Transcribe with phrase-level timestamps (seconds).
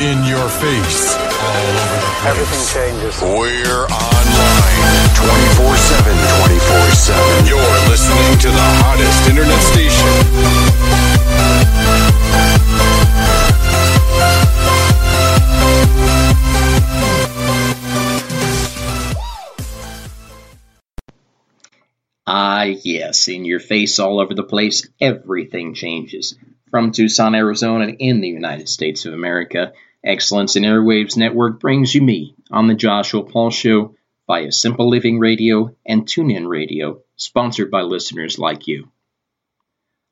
[0.00, 1.14] In your face.
[1.14, 2.32] All over the place.
[2.32, 3.20] Everything changes.
[3.20, 5.12] We're online.
[5.12, 7.46] 24 7, 24 7.
[7.46, 10.08] You're listening to the hottest internet station.
[22.26, 26.38] Ah, yes, in your face all over the place, everything changes.
[26.70, 29.74] From Tucson, Arizona, and in the United States of America,
[30.04, 33.94] Excellence in Airwaves Network brings you me on the Joshua Paul Show
[34.26, 38.90] via Simple Living Radio and TuneIn Radio, sponsored by listeners like you.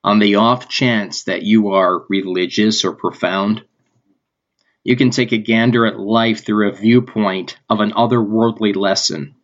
[0.04, 3.64] On the off chance that you are religious or profound,
[4.84, 9.34] you can take a gander at life through a viewpoint of an otherworldly lesson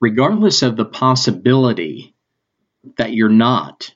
[0.00, 2.14] regardless of the possibility
[2.96, 3.92] that you're not,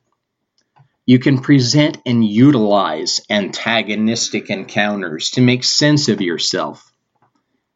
[1.10, 6.92] you can present and utilize antagonistic encounters to make sense of yourself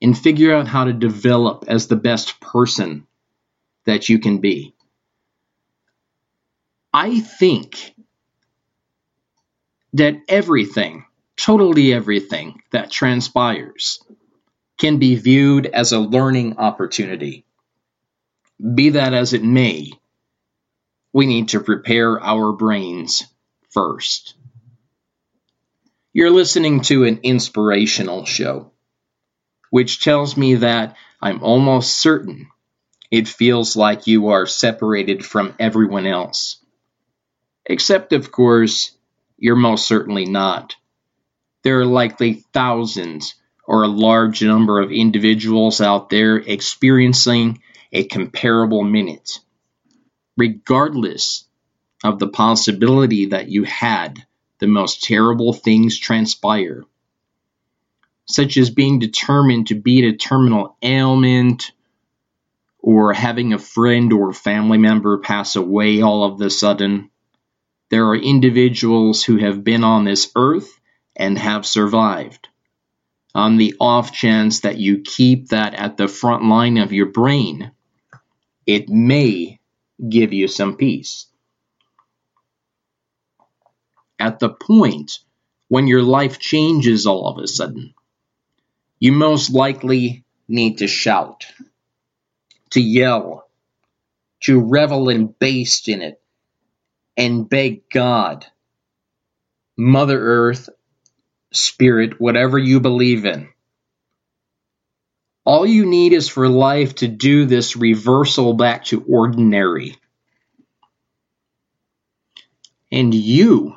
[0.01, 3.09] and figure out how to develop as the best person
[3.87, 4.73] that you can be.
[6.93, 7.97] I think
[9.95, 11.05] that everything,
[11.37, 13.99] totally everything that transpires,
[14.79, 17.45] can be viewed as a learning opportunity.
[18.77, 19.91] Be that as it may,
[21.15, 23.25] we need to prepare our brains
[23.71, 24.35] first.
[26.13, 28.73] You're listening to an inspirational show,
[29.71, 32.49] which tells me that I'm almost certain
[33.11, 36.57] it feels like you are separated from everyone else.
[37.65, 38.91] Except, of course,
[39.39, 40.75] you're most certainly not.
[41.63, 43.37] There are likely thousands
[43.69, 49.39] or a large number of individuals out there experiencing a comparable minute,
[50.37, 51.47] regardless
[52.03, 54.27] of the possibility that you had
[54.59, 56.85] the most terrible things transpire,
[58.27, 61.73] such as being determined to beat a terminal ailment
[62.79, 67.11] or having a friend or family member pass away all of a sudden.
[67.91, 70.81] There are individuals who have been on this earth
[71.17, 72.49] and have survived.
[73.35, 77.73] On the off chance that you keep that at the front line of your brain,
[78.67, 79.59] it may
[80.09, 81.27] give you some peace.
[84.19, 85.19] At the point
[85.69, 87.95] when your life changes all of a sudden,
[88.99, 91.47] you most likely need to shout,
[92.71, 93.49] to yell,
[94.43, 96.21] to revel and baste in it,
[97.17, 98.47] and beg God,
[99.77, 100.69] Mother Earth,
[101.53, 103.49] Spirit, whatever you believe in,
[105.45, 109.97] all you need is for life to do this reversal back to ordinary.
[112.91, 113.77] And you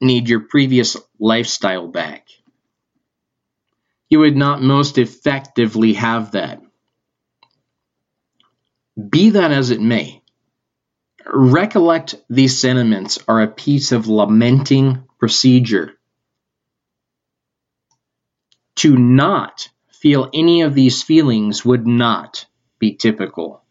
[0.00, 2.26] need your previous lifestyle back.
[4.08, 6.60] You would not most effectively have that.
[9.08, 10.22] Be that as it may,
[11.24, 15.92] recollect these sentiments are a piece of lamenting procedure.
[18.76, 19.68] To not
[20.02, 22.44] feel any of these feelings would not
[22.80, 23.62] be typical.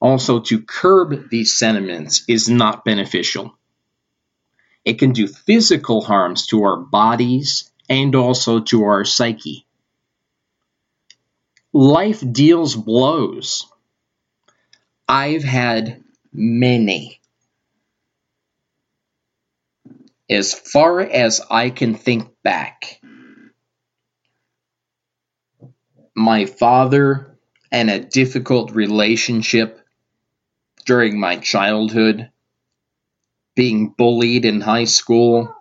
[0.00, 3.58] Also, to curb these sentiments is not beneficial.
[4.84, 9.66] It can do physical harms to our bodies and also to our psyche.
[11.72, 13.66] Life deals blows.
[15.08, 17.20] I've had many.
[20.30, 23.00] As far as I can think back,
[26.20, 27.38] my father
[27.72, 29.80] and a difficult relationship
[30.84, 32.30] during my childhood,
[33.54, 35.54] being bullied in high school,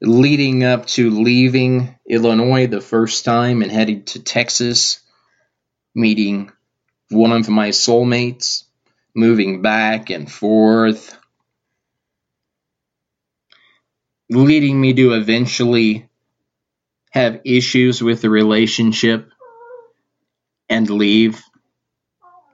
[0.00, 5.00] leading up to leaving Illinois the first time and heading to Texas,
[5.94, 6.50] meeting
[7.10, 8.64] one of my soulmates,
[9.14, 11.16] moving back and forth,
[14.28, 16.08] leading me to eventually
[17.16, 19.30] have issues with the relationship
[20.68, 21.42] and leave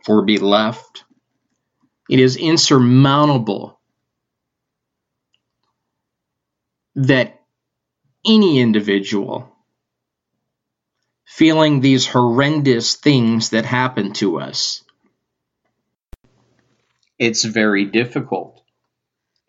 [0.06, 1.02] or be left.
[2.08, 3.80] It is insurmountable
[6.94, 7.40] that
[8.24, 9.52] any individual
[11.26, 14.84] feeling these horrendous things that happen to us,
[17.18, 18.62] it's very difficult.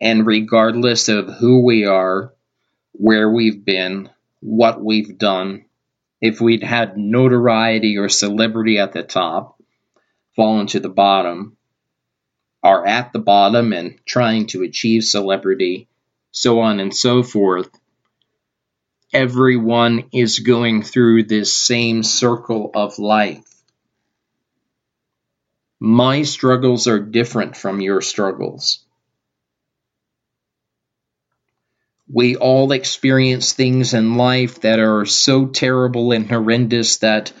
[0.00, 2.34] And regardless of who we are,
[2.92, 4.10] where we've been,
[4.44, 5.64] what we've done,
[6.20, 9.58] if we'd had notoriety or celebrity at the top,
[10.36, 11.56] fallen to the bottom,
[12.62, 15.88] are at the bottom and trying to achieve celebrity,
[16.30, 17.70] so on and so forth.
[19.14, 23.48] Everyone is going through this same circle of life.
[25.80, 28.83] My struggles are different from your struggles.
[32.14, 37.32] We all experience things in life that are so terrible and horrendous that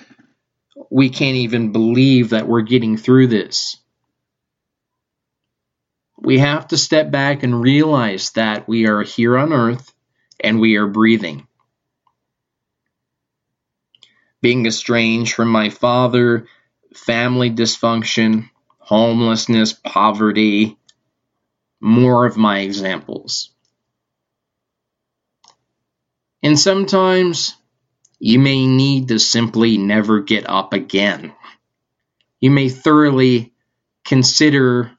[0.90, 3.76] we can't even believe that we're getting through this.
[6.18, 9.94] We have to step back and realize that we are here on earth
[10.40, 11.46] and we are breathing.
[14.42, 16.48] Being estranged from my father,
[16.92, 20.76] family dysfunction, homelessness, poverty,
[21.80, 23.53] more of my examples.
[26.44, 27.56] And sometimes
[28.18, 31.32] you may need to simply never get up again.
[32.38, 33.54] You may thoroughly
[34.04, 34.92] consider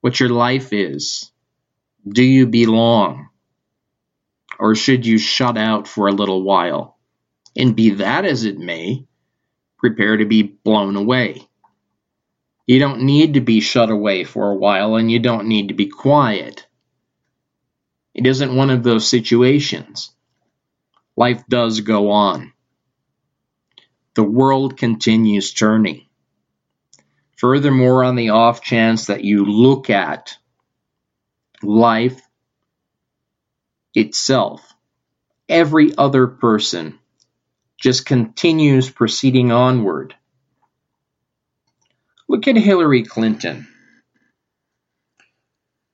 [0.00, 1.30] what your life is.
[2.08, 3.28] Do you belong?
[4.58, 6.96] Or should you shut out for a little while?
[7.54, 9.06] And be that as it may,
[9.76, 11.46] prepare to be blown away.
[12.66, 15.74] You don't need to be shut away for a while, and you don't need to
[15.74, 16.66] be quiet.
[18.14, 20.14] It isn't one of those situations.
[21.18, 22.52] Life does go on
[24.14, 26.06] the world continues turning.
[27.36, 30.36] Furthermore, on the off chance that you look at
[31.60, 32.20] life
[33.94, 34.60] itself,
[35.48, 37.00] every other person
[37.80, 40.14] just continues proceeding onward.
[42.28, 43.66] Look at Hillary Clinton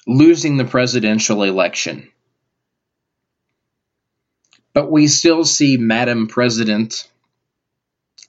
[0.06, 2.10] losing the presidential election.
[4.74, 7.08] But we still see Madam President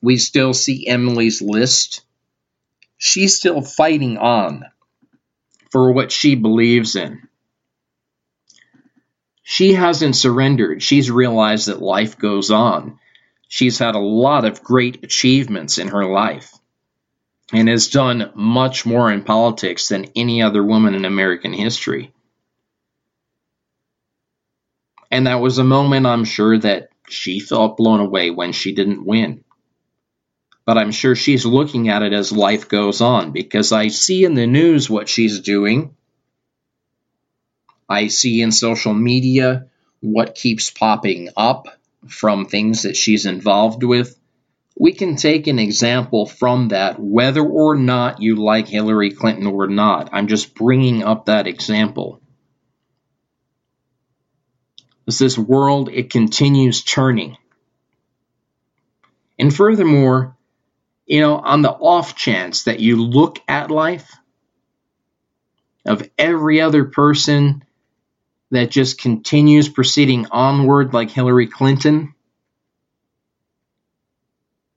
[0.05, 2.01] we still see Emily's list.
[2.97, 4.65] She's still fighting on
[5.71, 7.27] for what she believes in.
[9.41, 10.83] She hasn't surrendered.
[10.83, 12.99] She's realized that life goes on.
[13.47, 16.53] She's had a lot of great achievements in her life
[17.51, 22.13] and has done much more in politics than any other woman in American history.
[25.11, 29.05] And that was a moment I'm sure that she felt blown away when she didn't
[29.05, 29.43] win
[30.65, 34.33] but I'm sure she's looking at it as life goes on because I see in
[34.33, 35.95] the news what she's doing.
[37.87, 39.67] I see in social media
[39.99, 41.67] what keeps popping up
[42.07, 44.19] from things that she's involved with.
[44.77, 49.67] We can take an example from that, whether or not you like Hillary Clinton or
[49.67, 50.09] not.
[50.11, 52.21] I'm just bringing up that example.
[55.07, 57.37] As this world, it continues turning.
[59.37, 60.35] And furthermore,
[61.05, 64.11] you know, on the off chance that you look at life
[65.85, 67.63] of every other person
[68.51, 72.15] that just continues proceeding onward like Hillary Clinton,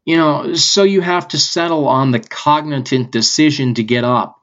[0.05, 4.41] you know, so you have to settle on the cognizant decision to get up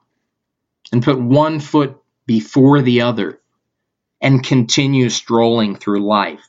[0.92, 3.40] and put one foot before the other
[4.20, 6.46] and continue strolling through life.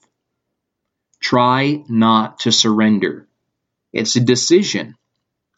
[1.20, 3.28] Try not to surrender.
[3.92, 4.96] It's a decision.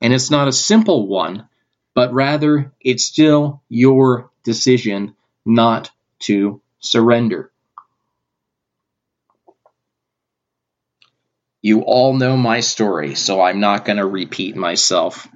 [0.02, 1.48] And it's not a simple one,
[1.94, 5.16] but rather it's still your decision
[5.46, 7.52] not to surrender.
[11.62, 15.28] You all know my story, so I'm not going to repeat myself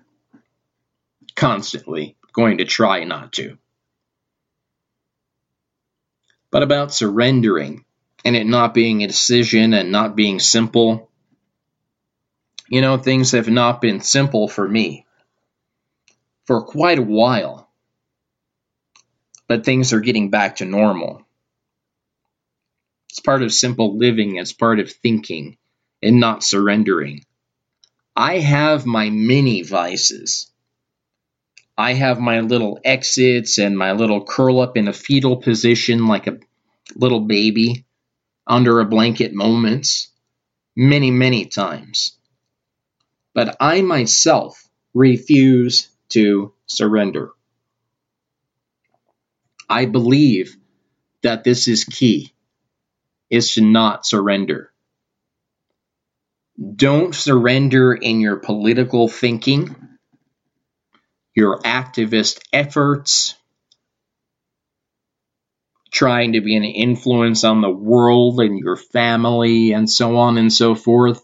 [1.35, 2.15] constantly.
[2.31, 3.57] Going to try not to.
[6.53, 7.83] But about surrendering
[8.23, 11.09] and it not being a decision and not being simple,
[12.69, 15.07] you know, things have not been simple for me
[16.45, 17.71] for quite a while,
[19.47, 21.25] but things are getting back to normal.
[23.09, 25.57] It's part of simple living, it's part of thinking
[26.03, 27.25] and not surrendering.
[28.15, 30.52] I have my mini vices.
[31.77, 36.27] I have my little exits and my little curl up in a fetal position like
[36.27, 36.39] a
[36.95, 37.85] little baby
[38.45, 40.09] under a blanket moments
[40.75, 42.17] many, many times
[43.33, 47.31] but I myself refuse to surrender.
[49.69, 50.55] I believe
[51.23, 52.33] that this is key,
[53.29, 54.71] is to not surrender.
[56.75, 59.75] Don't surrender in your political thinking,
[61.35, 63.35] your activist efforts,
[65.91, 70.53] trying to be an influence on the world and your family and so on and
[70.53, 71.23] so forth.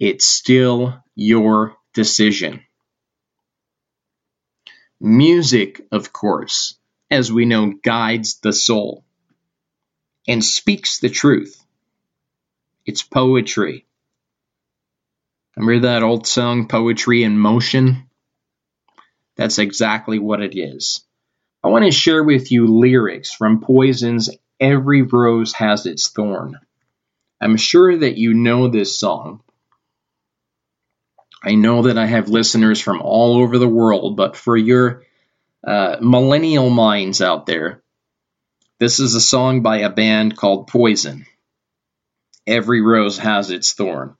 [0.00, 2.62] It's still your decision.
[5.00, 6.76] Music, of course,
[7.10, 8.96] as we know, guides the soul.
[10.28, 11.62] and speaks the truth.
[12.86, 13.86] It's poetry.
[15.56, 18.08] Remember that old song, Poetry in Motion?
[19.36, 21.04] That's exactly what it is.
[21.62, 24.30] I want to share with you lyrics from Poison's
[24.60, 26.58] Every Rose Has Its Thorn.
[27.40, 29.42] I'm sure that you know this song.
[31.42, 35.02] I know that I have listeners from all over the world, but for your
[35.66, 37.82] uh, millennial minds out there,
[38.80, 41.26] this is a song by a band called Poison.
[42.46, 44.16] Every rose has its thorn.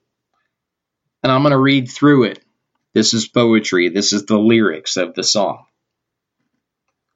[1.24, 2.44] And I'm going to read through it.
[2.92, 3.88] This is poetry.
[3.88, 5.64] This is the lyrics of the song.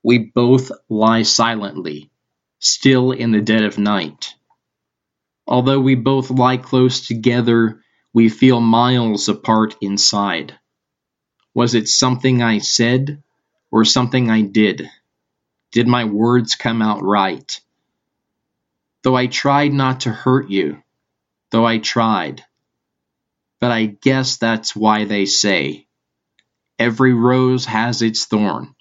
[0.03, 2.11] We both lie silently,
[2.59, 4.35] still in the dead of night.
[5.47, 7.83] Although we both lie close together,
[8.15, 10.59] we feel miles apart inside.
[11.53, 13.23] Was it something I said
[13.71, 14.89] or something I did?
[15.71, 17.61] Did my words come out right?
[19.03, 20.83] Though I tried not to hurt you,
[21.51, 22.45] though I tried.
[23.61, 25.87] But I guess that's why they say
[26.79, 28.75] every rose has its thorn.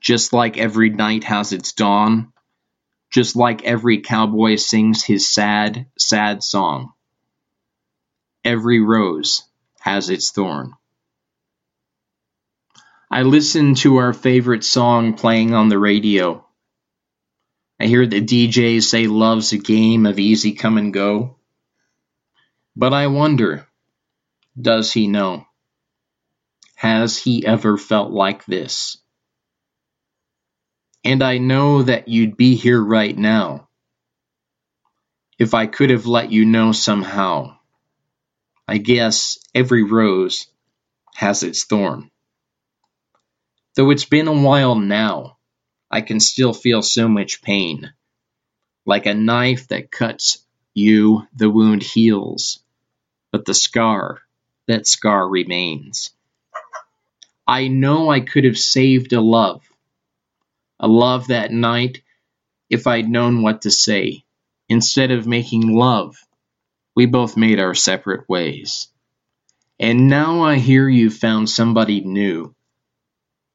[0.00, 2.32] Just like every night has its dawn,
[3.10, 6.92] just like every cowboy sings his sad, sad song.
[8.44, 9.42] Every rose
[9.80, 10.72] has its thorn.
[13.10, 16.46] I listen to our favorite song playing on the radio.
[17.80, 21.36] I hear the DJs say love's a game of easy come and go.
[22.76, 23.66] But I wonder,
[24.60, 25.44] does he know?
[26.76, 28.96] Has he ever felt like this?
[31.04, 33.68] And I know that you'd be here right now
[35.38, 37.56] if I could have let you know somehow.
[38.68, 40.46] I guess every rose
[41.14, 42.10] has its thorn.
[43.74, 45.38] Though it's been a while now,
[45.90, 47.92] I can still feel so much pain.
[48.84, 52.60] Like a knife that cuts you, the wound heals,
[53.32, 54.20] but the scar,
[54.66, 56.10] that scar remains.
[57.46, 59.62] I know I could have saved a love
[60.80, 62.02] a love that night
[62.70, 64.24] if I'd known what to say.
[64.68, 66.16] Instead of making love,
[66.96, 68.88] we both made our separate ways.
[69.78, 72.54] And now I hear you found somebody new,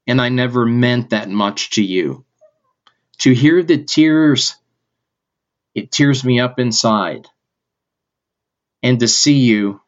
[0.08, 2.26] and I never meant that much to you.
[3.20, 4.56] To hear the tears,
[5.76, 7.28] it tears me up inside,
[8.82, 9.82] and to see you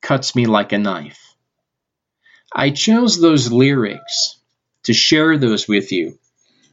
[0.00, 1.34] cuts me like a knife.
[2.52, 4.38] I chose those lyrics
[4.84, 6.18] to share those with you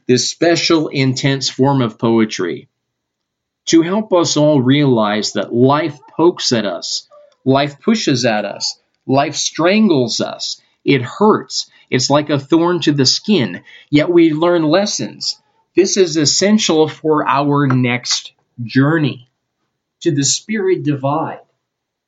[0.06, 2.68] this special, intense form of poetry
[3.66, 7.08] to help us all realize that life pokes at us,
[7.44, 11.70] life pushes at us, life strangles us, it hurts.
[11.88, 15.40] It's like a thorn to the skin, yet we learn lessons.
[15.76, 19.30] This is essential for our next journey
[20.00, 21.40] to the spirit divide,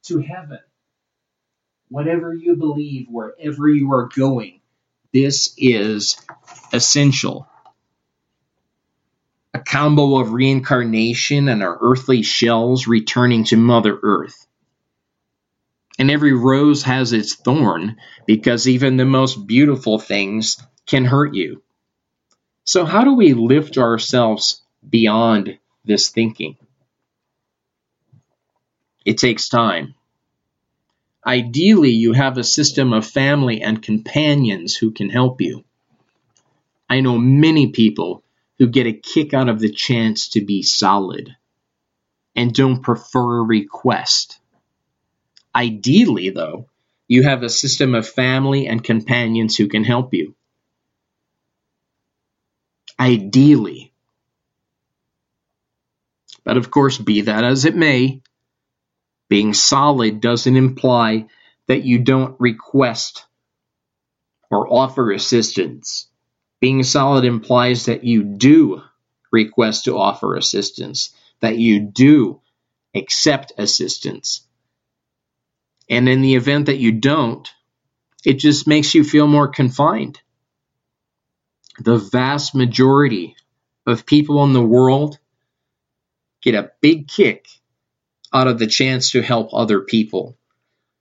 [0.04, 0.60] to heaven.
[1.88, 4.60] Whatever you believe, wherever you are going,
[5.12, 6.16] this is
[6.72, 7.46] essential
[9.54, 14.46] a combo of reincarnation and our earthly shells returning to Mother Earth.
[15.98, 21.62] And every rose has its thorn because even the most beautiful things can hurt you.
[22.64, 26.56] So, how do we lift ourselves beyond this thinking?
[29.04, 29.94] It takes time.
[31.26, 35.64] Ideally, you have a system of family and companions who can help you.
[36.88, 38.22] I know many people
[38.58, 41.34] who get a kick out of the chance to be solid
[42.36, 44.38] and don't prefer a request.
[45.54, 46.68] Ideally, though,
[47.08, 50.34] you have a system of family and companions who can help you.
[53.02, 53.92] Ideally.
[56.44, 58.22] But of course, be that as it may,
[59.28, 61.26] being solid doesn't imply
[61.66, 63.26] that you don't request
[64.52, 66.06] or offer assistance.
[66.60, 68.82] Being solid implies that you do
[69.32, 72.40] request to offer assistance, that you do
[72.94, 74.46] accept assistance.
[75.90, 77.50] And in the event that you don't,
[78.24, 80.21] it just makes you feel more confined.
[81.82, 83.34] The vast majority
[83.88, 85.18] of people in the world
[86.40, 87.48] get a big kick
[88.32, 90.38] out of the chance to help other people.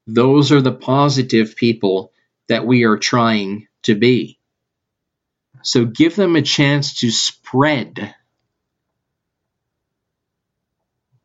[0.08, 2.12] Those are the positive people
[2.50, 4.40] that we are trying to be.
[5.62, 8.16] So give them a chance to spread.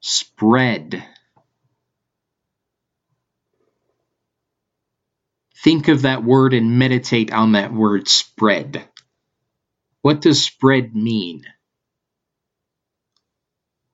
[0.01, 1.03] Spread.
[5.65, 8.87] Think of that word and meditate on that word spread.
[10.07, 11.43] What does spread mean?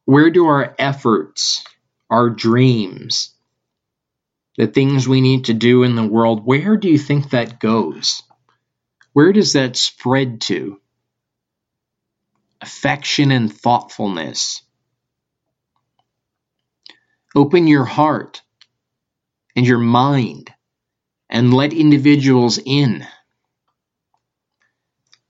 [0.04, 1.64] Where do our efforts,
[2.11, 3.31] our dreams,
[4.59, 8.23] the things we need to do in the world, where do you think that goes?
[9.14, 10.83] Where does that spread to?
[12.61, 14.61] Affection and thoughtfulness.
[17.35, 18.42] Open your heart
[19.57, 20.52] and your mind
[21.31, 23.07] and let individuals in.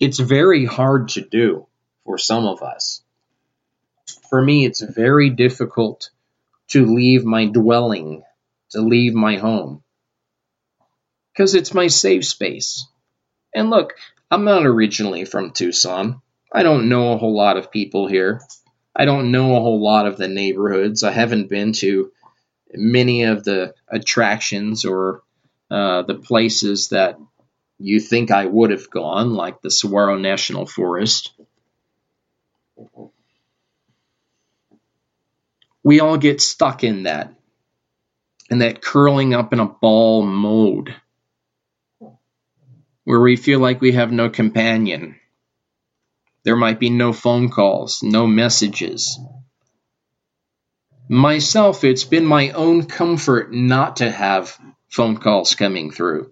[0.02, 1.68] It's very hard to do
[2.04, 3.04] for some of us.
[4.28, 6.10] For me, it's very difficult
[6.70, 8.24] to leave my dwelling,
[8.70, 9.84] to leave my home,
[11.32, 12.84] because it's my safe space.
[13.54, 13.92] And look,
[14.28, 16.20] I'm not originally from Tucson.
[16.52, 18.40] I don't know a whole lot of people here.
[18.96, 21.04] I don't know a whole lot of the neighborhoods.
[21.04, 22.10] I haven't been to
[22.74, 25.22] many of the attractions or
[25.70, 27.20] uh, the places that
[27.82, 31.32] you think I would have gone, like the Saguaro National Forest.
[35.82, 37.34] We all get stuck in that,
[38.50, 40.94] in that curling up in a ball mode,
[43.04, 45.16] where we feel like we have no companion.
[46.44, 49.18] There might be no phone calls, no messages.
[51.08, 54.56] Myself, it's been my own comfort not to have
[54.88, 56.31] phone calls coming through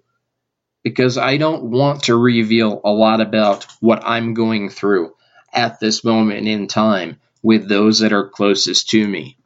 [0.83, 5.15] because I don't want to reveal a lot about what I'm going through
[5.53, 9.37] at this moment in time with those that are closest to me.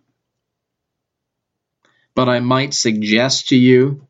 [2.14, 4.06] But I might suggest to you,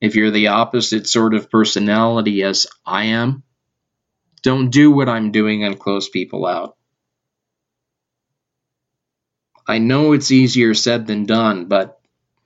[0.00, 3.42] if you're the opposite sort of personality as I am,
[4.42, 6.76] don't do what I'm doing and close people out.
[9.66, 11.98] I know it's easier said than done, but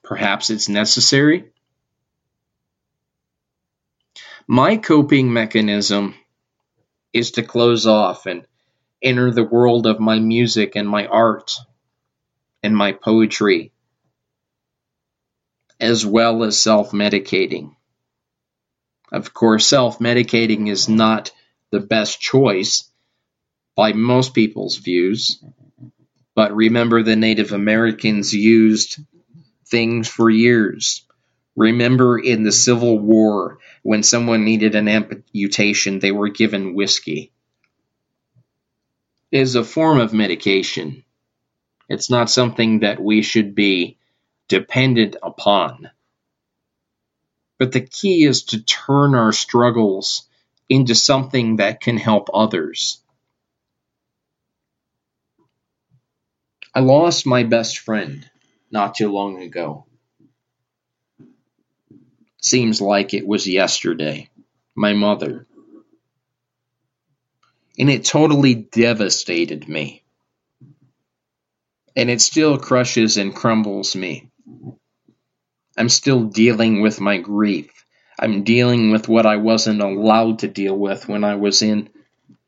[0.04, 1.50] perhaps it's necessary.
[4.50, 6.14] My coping mechanism
[7.12, 8.46] is to close off and
[9.02, 11.52] enter the world of my music and my art
[12.62, 13.72] and my poetry,
[15.78, 17.76] as well as self medicating.
[19.12, 21.30] Of course, self medicating is not
[21.70, 22.90] the best choice
[23.76, 25.44] by most people's views,
[26.34, 28.96] but remember the Native Americans used
[29.66, 31.04] things for years.
[31.54, 37.32] Remember in the Civil War when someone needed an amputation, they were given whiskey.
[39.32, 41.04] It is a form of medication.
[41.88, 43.96] It's not something that we should be
[44.46, 45.90] dependent upon.
[47.58, 50.28] But the key is to turn our struggles
[50.68, 53.02] into something that can help others.
[56.74, 58.28] I lost my best friend
[58.70, 59.87] not too long ago.
[62.40, 64.30] Seems like it was yesterday.
[64.74, 65.46] My mother.
[67.78, 70.04] And it totally devastated me.
[71.96, 74.30] And it still crushes and crumbles me.
[75.76, 77.70] I'm still dealing with my grief.
[78.18, 81.88] I'm dealing with what I wasn't allowed to deal with when I was in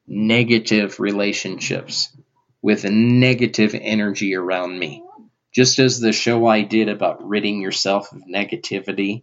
[0.06, 2.16] negative relationships
[2.62, 5.02] with negative energy around me.
[5.52, 9.22] Just as the show I did about ridding yourself of negativity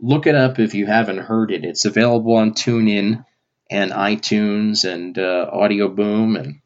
[0.00, 1.64] look it up if you haven't heard it.
[1.64, 3.24] It's available on TuneIn
[3.70, 6.60] and iTunes and uh, Audio Boom and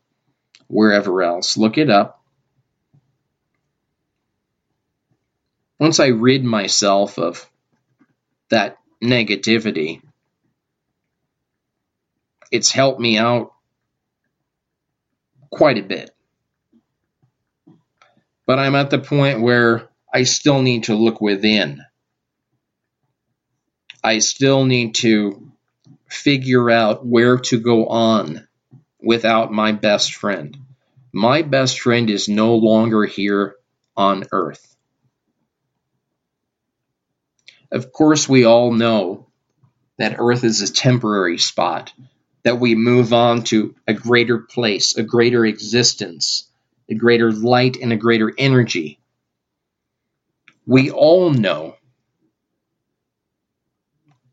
[0.66, 1.56] wherever else.
[1.56, 2.22] Look it up.
[5.78, 7.48] Once I rid myself of
[8.48, 10.02] that negativity,
[12.50, 13.52] it's helped me out
[15.50, 16.10] quite a bit.
[18.46, 21.84] But I'm at the point where I still need to look within
[24.08, 25.52] I still need to
[26.08, 28.48] figure out where to go on
[28.98, 30.56] without my best friend.
[31.12, 33.56] My best friend is no longer here
[33.98, 34.74] on earth.
[37.70, 39.26] Of course, we all know
[39.98, 41.92] that earth is a temporary spot,
[42.44, 46.48] that we move on to a greater place, a greater existence,
[46.88, 49.00] a greater light, and a greater energy.
[50.64, 51.77] We all know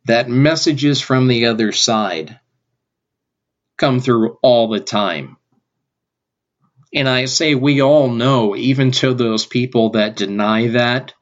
[0.05, 2.39] that messages from the other side
[3.77, 5.37] come through all the time.
[6.93, 11.13] And I say we all know, even to those people that deny that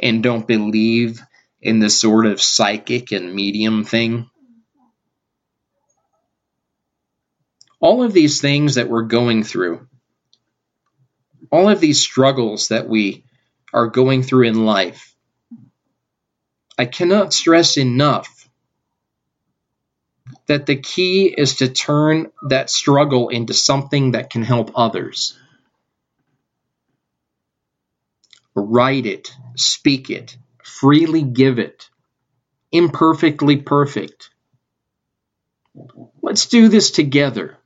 [0.00, 1.20] and don't believe
[1.60, 4.28] in this sort of psychic and medium thing.
[7.78, 9.86] All of these things that we're going through,
[11.50, 13.24] all of these struggles that we
[13.74, 15.11] are going through in life,
[16.78, 18.48] I cannot stress enough
[20.46, 25.36] that the key is to turn that struggle into something that can help others.
[28.54, 31.88] write it, speak it, freely give it,
[32.70, 34.30] imperfectly perfect.
[36.22, 37.56] Let's do this together.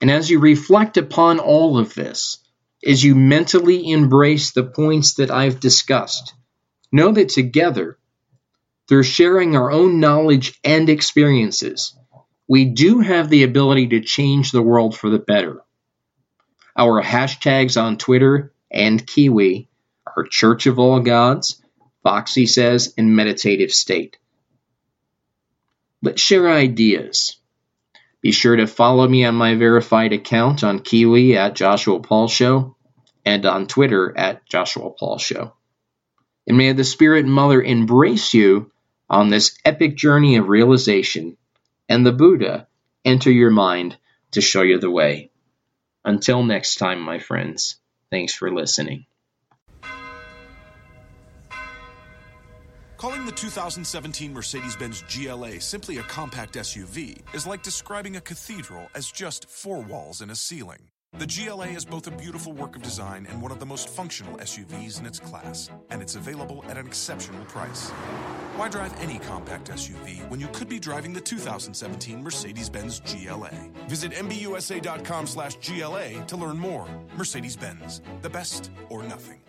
[0.00, 2.38] And as you reflect upon all of this,
[2.86, 6.34] as you mentally embrace the points that I've discussed,
[6.92, 7.98] know that together,
[8.88, 11.94] through sharing our own knowledge and experiences,
[12.48, 15.62] we do have the ability to change the world for the better.
[16.76, 19.68] Our hashtags on Twitter and Kiwi
[20.06, 21.62] are Church of All Gods,
[22.02, 24.16] Foxy Says, and Meditative State.
[26.02, 27.36] Let's share ideas.
[28.22, 32.76] Be sure to follow me on my verified account on Kiwi at Joshua Paul Show
[33.24, 35.52] and on Twitter at Joshua Paul Show.
[36.48, 38.72] And may the Spirit Mother embrace you
[39.10, 41.36] on this epic journey of realization
[41.90, 42.66] and the Buddha
[43.04, 43.98] enter your mind
[44.30, 45.30] to show you the way.
[46.06, 47.76] Until next time, my friends,
[48.10, 49.04] thanks for listening.
[52.96, 58.88] Calling the 2017 Mercedes Benz GLA simply a compact SUV is like describing a cathedral
[58.94, 60.90] as just four walls and a ceiling.
[61.14, 64.36] The GLA is both a beautiful work of design and one of the most functional
[64.36, 67.90] SUVs in its class, and it's available at an exceptional price.
[68.54, 73.50] Why drive any compact SUV when you could be driving the 2017 Mercedes-Benz GLA?
[73.88, 76.88] Visit mbusa.com/gla to learn more.
[77.16, 79.40] Mercedes-Benz, the best or nothing.